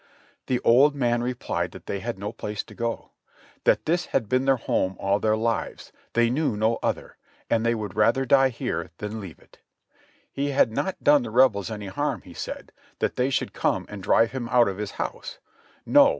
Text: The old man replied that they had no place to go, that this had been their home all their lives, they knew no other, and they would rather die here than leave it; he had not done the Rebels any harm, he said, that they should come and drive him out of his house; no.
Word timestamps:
The 0.47 0.59
old 0.61 0.95
man 0.95 1.21
replied 1.21 1.73
that 1.73 1.85
they 1.85 1.99
had 1.99 2.17
no 2.17 2.31
place 2.31 2.63
to 2.63 2.73
go, 2.73 3.11
that 3.65 3.85
this 3.85 4.07
had 4.07 4.27
been 4.27 4.45
their 4.45 4.55
home 4.57 4.95
all 4.99 5.19
their 5.19 5.35
lives, 5.37 5.91
they 6.13 6.31
knew 6.31 6.57
no 6.57 6.79
other, 6.81 7.17
and 7.51 7.63
they 7.63 7.75
would 7.75 7.95
rather 7.95 8.25
die 8.25 8.49
here 8.49 8.89
than 8.97 9.21
leave 9.21 9.37
it; 9.37 9.59
he 10.31 10.49
had 10.49 10.71
not 10.71 11.03
done 11.03 11.21
the 11.21 11.29
Rebels 11.29 11.69
any 11.69 11.85
harm, 11.85 12.23
he 12.23 12.33
said, 12.33 12.71
that 12.97 13.15
they 13.15 13.29
should 13.29 13.53
come 13.53 13.85
and 13.89 14.01
drive 14.01 14.31
him 14.31 14.49
out 14.49 14.67
of 14.67 14.79
his 14.79 14.89
house; 14.97 15.37
no. 15.85 16.09